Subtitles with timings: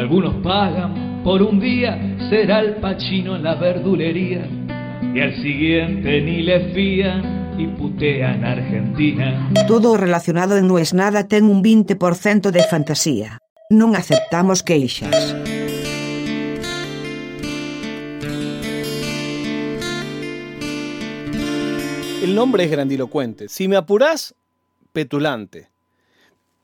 [0.00, 4.48] Algunos pagan por un día, será el pachino en la verdulería.
[5.14, 9.52] Y al siguiente ni le fían y putean Argentina.
[9.68, 13.44] Todo relacionado en No es nada ten un 20% de fantasía.
[13.68, 15.36] Non aceptamos queixas.
[22.24, 23.52] El nombre es grandilocuente.
[23.52, 24.32] Si me apurás,
[24.96, 25.68] petulante.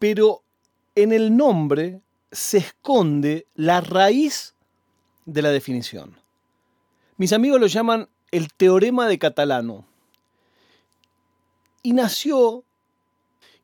[0.00, 0.40] Pero
[0.94, 2.00] en el nombre
[2.30, 4.54] se esconde la raíz
[5.24, 6.16] de la definición.
[7.16, 9.86] Mis amigos lo llaman el teorema de Catalano.
[11.82, 12.64] Y nació,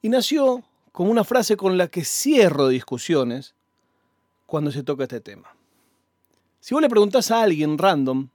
[0.00, 0.62] y nació
[0.92, 3.54] como una frase con la que cierro discusiones
[4.46, 5.54] cuando se toca este tema.
[6.60, 8.28] Si vos le preguntás a alguien random,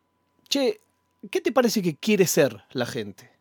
[0.50, 0.82] che,
[1.32, 3.32] ¿qué te parece que quiere ser la gente?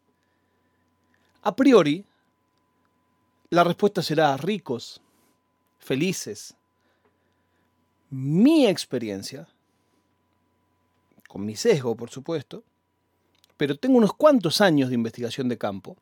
[1.42, 2.04] A priori,
[3.50, 5.00] la respuesta será ricos,
[5.78, 6.54] felices.
[8.10, 9.48] Mi experiencia,
[11.28, 12.63] con mi sesgo por supuesto,
[13.57, 15.96] pero tengo unos cuantos años de investigación de campo,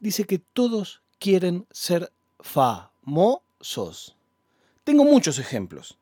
[0.00, 4.16] dice que todos quieren ser famosos.
[4.84, 5.98] Tengo muchos ejemplos.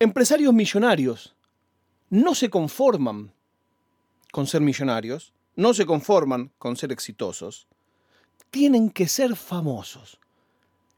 [0.00, 1.34] Empresarios millonarios
[2.10, 3.32] no se conforman
[4.32, 7.68] con ser millonarios, no se conforman con ser exitosos,
[8.50, 10.18] tienen que ser famosos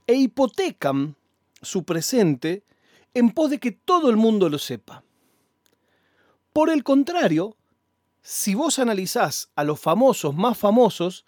[0.06, 1.16] e hipotecan
[1.60, 2.62] su presente
[3.14, 5.02] en pos de que todo el mundo lo sepa.
[6.52, 7.56] Por el contrario,
[8.22, 11.24] si vos analizás a los famosos más famosos,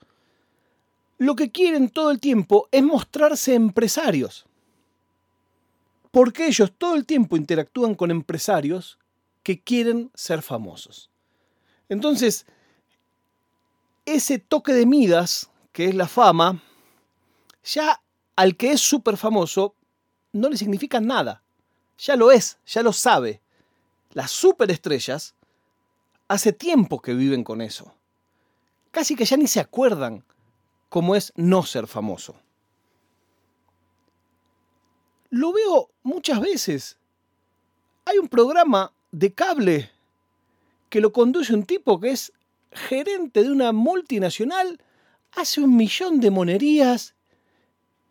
[1.19, 4.47] lo que quieren todo el tiempo es mostrarse empresarios.
[6.11, 8.99] Porque ellos todo el tiempo interactúan con empresarios
[9.43, 11.11] que quieren ser famosos.
[11.89, 12.47] Entonces,
[14.05, 16.63] ese toque de Midas, que es la fama,
[17.65, 18.03] ya
[18.37, 19.75] al que es súper famoso
[20.33, 21.43] no le significa nada.
[21.99, 23.41] Ya lo es, ya lo sabe.
[24.13, 25.35] Las superestrellas
[26.29, 27.93] hace tiempo que viven con eso.
[28.91, 30.25] Casi que ya ni se acuerdan
[30.89, 32.37] cómo es no ser famoso.
[35.31, 36.97] Lo veo muchas veces.
[38.05, 39.91] Hay un programa de cable
[40.89, 42.33] que lo conduce un tipo que es
[42.73, 44.81] gerente de una multinacional,
[45.33, 47.15] hace un millón de monerías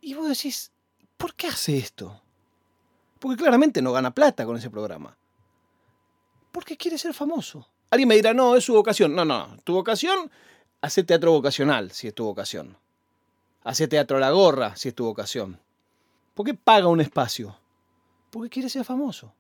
[0.02, 0.72] y vos decís,
[1.18, 2.22] ¿por qué hace esto?
[3.20, 5.18] Porque claramente no gana plata con ese programa.
[6.52, 7.70] Porque quiere ser famoso.
[7.90, 9.16] Alguien me dirá, no, es su vocación.
[9.16, 10.30] No, no, tu vocación,
[10.82, 12.78] hace teatro vocacional si es tu vocación.
[13.64, 15.60] Hace teatro a la gorra si es tu vocación.
[16.34, 17.58] ¿Por qué paga un espacio?
[18.30, 19.34] Porque quiere ser famoso.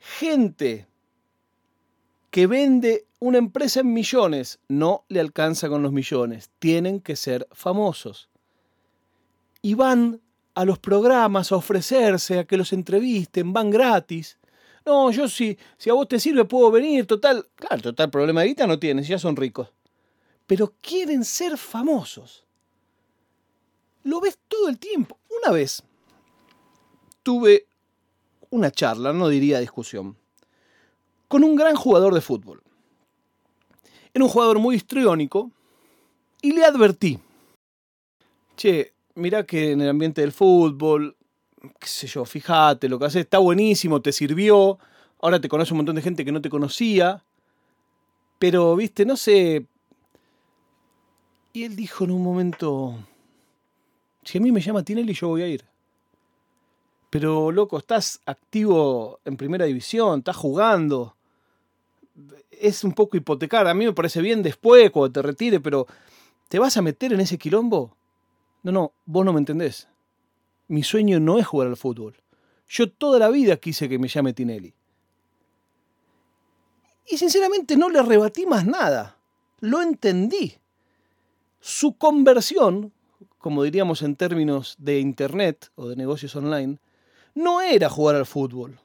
[0.00, 0.86] Gente
[2.30, 6.50] que vende una empresa en millones no le alcanza con los millones.
[6.58, 8.28] Tienen que ser famosos.
[9.62, 10.20] Y van
[10.56, 14.38] a los programas a ofrecerse, a que los entrevisten, van gratis.
[14.86, 17.46] No, yo si, si a vos te sirve puedo venir, total.
[17.54, 19.68] Claro, total problema de guita no tienen, ya son ricos.
[20.46, 22.46] Pero quieren ser famosos.
[24.04, 25.18] Lo ves todo el tiempo.
[25.42, 25.82] Una vez
[27.22, 27.66] tuve
[28.48, 30.16] una charla, no diría discusión,
[31.28, 32.62] con un gran jugador de fútbol.
[34.14, 35.50] Era un jugador muy histriónico
[36.40, 37.18] y le advertí,
[38.56, 41.16] che, mirá que en el ambiente del fútbol,
[41.80, 44.78] qué sé yo, fíjate lo que haces, está buenísimo, te sirvió,
[45.20, 47.24] ahora te conoce un montón de gente que no te conocía,
[48.38, 49.66] pero, viste, no sé...
[51.52, 52.94] Y él dijo en un momento,
[54.22, 55.64] si a mí me llama Tinelli yo voy a ir.
[57.08, 61.16] Pero, loco, estás activo en primera división, estás jugando
[62.60, 63.66] es un poco hipotecar.
[63.66, 65.86] A mí me parece bien después, cuando te retire, pero
[66.48, 67.95] ¿te vas a meter en ese quilombo?
[68.66, 69.86] No, no, vos no me entendés.
[70.66, 72.16] Mi sueño no es jugar al fútbol.
[72.68, 74.74] Yo toda la vida quise que me llame Tinelli.
[77.08, 79.18] Y sinceramente no le rebatí más nada.
[79.60, 80.54] Lo entendí.
[81.60, 82.92] Su conversión,
[83.38, 86.80] como diríamos en términos de Internet o de negocios online,
[87.36, 88.80] no era jugar al fútbol.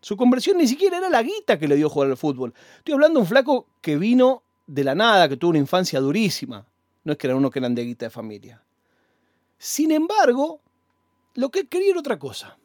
[0.00, 2.52] Su conversión ni siquiera era la guita que le dio jugar al fútbol.
[2.78, 6.66] Estoy hablando de un flaco que vino de la nada, que tuvo una infancia durísima.
[7.04, 8.64] No es que era uno que eran de guita de familia.
[9.62, 10.62] Sin embargo,
[11.34, 12.56] lo que quería era otra cosa.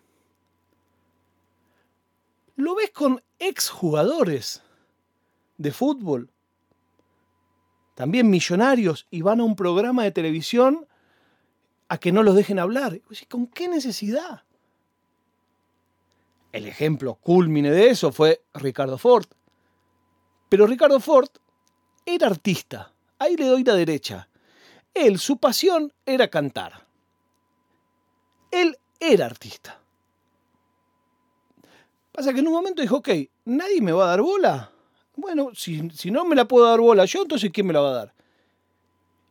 [2.56, 4.64] Lo ves con exjugadores
[5.58, 6.32] de fútbol,
[7.96, 10.88] también millonarios, y van a un programa de televisión
[11.90, 13.02] a que no los dejen hablar.
[13.28, 14.44] ¿Con qué necesidad?
[16.54, 19.28] El ejemplo culmine de eso fue Ricardo Ford.
[20.48, 21.28] Pero Ricardo Ford
[22.06, 22.94] era artista.
[23.20, 24.30] Ahí le doy la derecha.
[24.94, 26.85] Él, su pasión era cantar.
[28.56, 29.80] Él era artista.
[32.12, 33.10] Pasa que en un momento dijo, ok,
[33.44, 34.72] nadie me va a dar bola.
[35.18, 37.90] Bueno, si, si no me la puedo dar bola yo, entonces ¿quién me la va
[37.90, 38.14] a dar?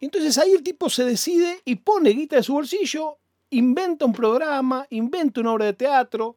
[0.00, 3.16] Entonces ahí el tipo se decide y pone guita de su bolsillo,
[3.50, 6.36] inventa un programa, inventa una obra de teatro.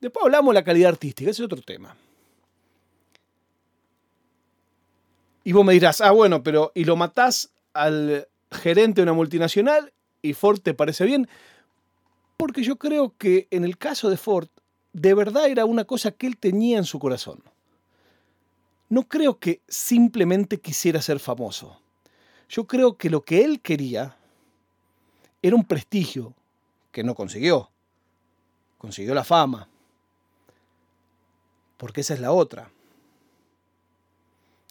[0.00, 1.96] Después hablamos de la calidad artística, ese es otro tema.
[5.42, 9.92] Y vos me dirás, ah, bueno, pero ¿y lo matás al gerente de una multinacional
[10.22, 11.28] y Ford te parece bien?
[12.38, 14.48] Porque yo creo que en el caso de Ford,
[14.92, 17.42] de verdad era una cosa que él tenía en su corazón.
[18.88, 21.80] No creo que simplemente quisiera ser famoso.
[22.48, 24.16] Yo creo que lo que él quería
[25.42, 26.32] era un prestigio
[26.92, 27.70] que no consiguió.
[28.78, 29.68] Consiguió la fama.
[31.76, 32.70] Porque esa es la otra.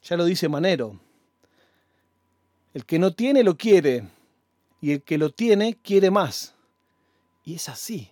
[0.04, 0.98] Ya lo dice Manero.
[2.74, 4.08] El que no tiene lo quiere
[4.80, 6.57] y el que lo tiene quiere más.
[7.48, 8.12] Y es así.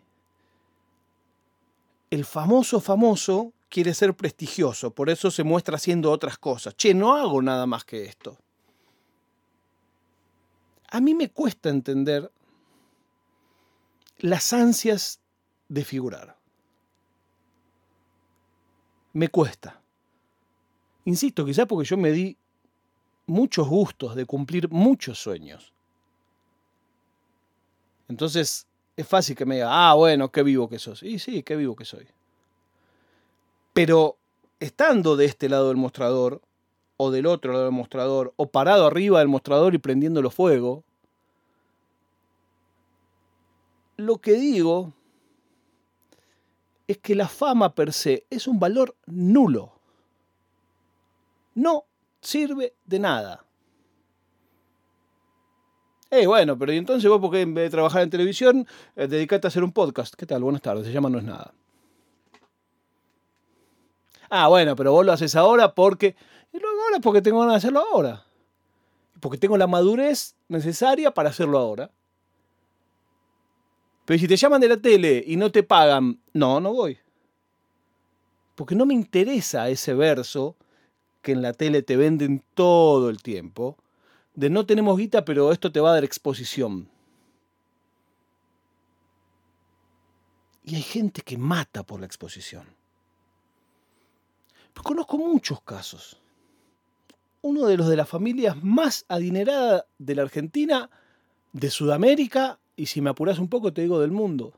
[2.10, 6.74] El famoso famoso quiere ser prestigioso, por eso se muestra haciendo otras cosas.
[6.78, 8.38] Che, no hago nada más que esto.
[10.88, 12.32] A mí me cuesta entender
[14.20, 15.20] las ansias
[15.68, 16.38] de figurar.
[19.12, 19.82] Me cuesta.
[21.04, 22.38] Insisto, quizás porque yo me di
[23.26, 25.74] muchos gustos de cumplir muchos sueños.
[28.08, 31.04] Entonces es fácil que me diga, ah, bueno, qué vivo que sos.
[31.04, 32.08] Y sí, qué vivo que soy.
[33.74, 34.18] Pero
[34.60, 36.42] estando de este lado del mostrador,
[36.98, 40.84] o del otro lado del mostrador, o parado arriba del mostrador y prendiéndolo fuego,
[43.98, 44.94] lo que digo
[46.88, 49.76] es que la fama per se es un valor nulo
[51.56, 51.86] no
[52.22, 53.45] sirve de nada.
[56.12, 59.08] Eh, bueno, pero ¿y entonces vos por qué en vez de trabajar en televisión eh,
[59.08, 60.14] dedicate a hacer un podcast?
[60.16, 60.44] ¿Qué tal?
[60.44, 61.54] Buenas tardes, se llama No es nada.
[64.30, 66.16] Ah, bueno, pero vos lo haces ahora porque...
[66.54, 68.24] Y luego ahora porque tengo ganas de hacerlo ahora.
[69.20, 71.92] Porque tengo la madurez necesaria para hacerlo ahora.
[74.06, 76.98] Pero si te llaman de la tele y no te pagan, no, no voy.
[78.56, 80.56] Porque no me interesa ese verso
[81.22, 83.78] que en la tele te venden todo el tiempo,
[84.36, 86.90] de no tenemos guita, pero esto te va a dar exposición.
[90.64, 92.66] Y hay gente que mata por la exposición.
[94.84, 96.22] Conozco muchos casos.
[97.42, 100.90] Uno de los de las familias más adineradas de la Argentina,
[101.54, 104.54] de Sudamérica y si me apuras un poco te digo del mundo.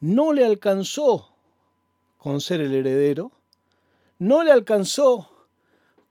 [0.00, 1.34] No le alcanzó
[2.18, 3.32] con ser el heredero
[4.20, 5.29] no le alcanzó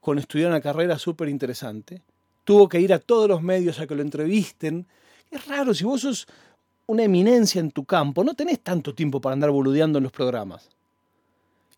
[0.00, 2.02] con estudiar una carrera súper interesante.
[2.44, 4.86] Tuvo que ir a todos los medios a que lo entrevisten.
[5.30, 6.26] Es raro, si vos sos
[6.86, 10.68] una eminencia en tu campo, no tenés tanto tiempo para andar boludeando en los programas.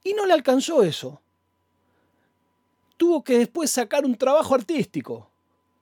[0.04, 1.20] Y no le alcanzó eso.
[2.96, 5.28] Tuvo que después sacar un trabajo artístico,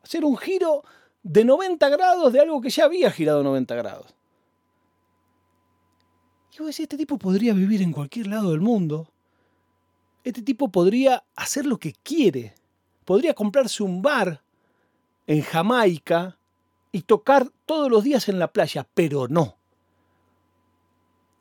[0.03, 0.83] hacer un giro
[1.23, 4.15] de 90 grados de algo que ya había girado 90 grados.
[6.53, 9.09] Y vos decís, este tipo podría vivir en cualquier lado del mundo
[10.25, 12.55] este tipo podría hacer lo que quiere.
[13.05, 14.43] Podría comprarse un bar
[15.26, 16.38] en Jamaica
[16.93, 19.56] y tocar todos los días en la playa, pero no.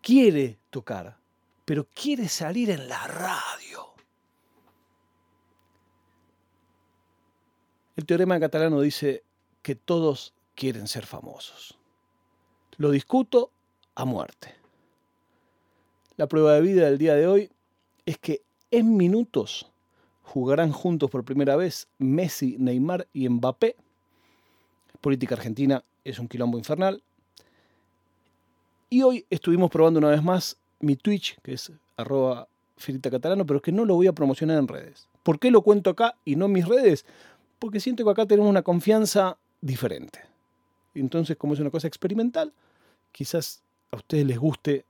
[0.02, 1.18] Quiere tocar,
[1.66, 3.94] pero quiere salir en la radio.
[7.96, 9.24] El teorema catalano dice
[9.62, 11.78] que todos quieren ser famosos.
[12.78, 13.52] Lo discuto
[13.96, 14.56] a muerte.
[16.16, 17.52] La prueba de vida del día de hoy
[18.06, 19.70] es que en minutos
[20.24, 23.76] jugarán juntos por primera vez Messi, Neymar y Mbappé.
[25.02, 27.02] Política argentina es un quilombo infernal.
[28.90, 32.48] Y hoy estuvimos probando una vez más mi Twitch, que es arroba
[33.02, 35.10] catalano, pero que no lo voy a promocionar en redes.
[35.24, 37.06] ¿Por qué lo cuento acá y no en mis redes?
[37.60, 40.22] Porque siento que acá tenemos una confianza diferente.
[40.96, 42.54] Entonces, como es una cosa experimental,
[43.12, 43.62] quizás
[43.92, 44.86] a ustedes les guste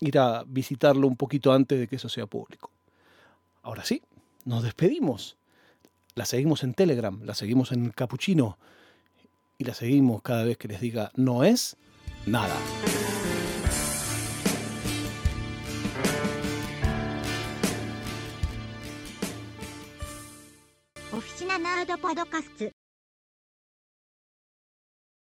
[0.00, 2.73] ir a visitarlo un poquito antes de que eso sea público.
[3.64, 4.02] Ahora sí,
[4.44, 5.38] nos despedimos.
[6.14, 8.58] La seguimos en Telegram, la seguimos en Capuchino
[9.56, 11.76] y la seguimos cada vez que les diga no es
[12.26, 12.54] nada.